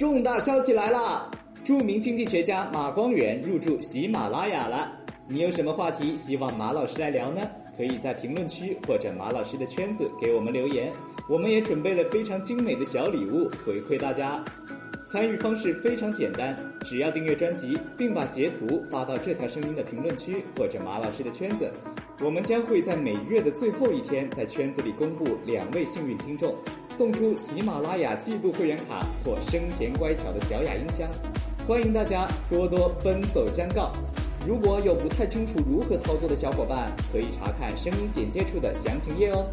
[0.00, 1.30] 重大消息来了！
[1.62, 4.90] 著名经济学家马光远入驻喜马拉雅了。
[5.28, 7.42] 你有什么话题希望马老师来聊呢？
[7.76, 10.90] 可以在评论区或者马老师的圈子给我们留言，
[11.28, 14.42] 我们也准备了非常精美的小礼物回馈大家。
[15.06, 21.70] 参与方式非常简单，只要订阅专辑，并把截图发到这条声音的评论区或者马老师的圈子，
[22.24, 26.54] 我们将会在每月的最后一天在圈子里公布两位幸运听众，
[26.96, 31.08] 送出喜马拉雅季度会员卡或声甜乖巧的小雅音箱。
[31.66, 33.92] 欢迎大家多多奔走相告。
[34.46, 39.46] 如果有不太清楚如何操作的小伙伴，可以查看声音简介处的详情页哦。